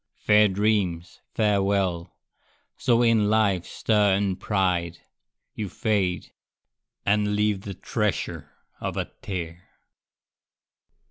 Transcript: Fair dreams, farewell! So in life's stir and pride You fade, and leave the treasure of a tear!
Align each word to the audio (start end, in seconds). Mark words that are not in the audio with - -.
Fair 0.17 0.47
dreams, 0.47 1.19
farewell! 1.35 2.15
So 2.75 3.03
in 3.03 3.29
life's 3.29 3.69
stir 3.69 4.15
and 4.15 4.39
pride 4.39 4.97
You 5.53 5.69
fade, 5.69 6.31
and 7.05 7.35
leave 7.35 7.61
the 7.61 7.75
treasure 7.75 8.49
of 8.79 8.97
a 8.97 9.11
tear! 9.21 9.61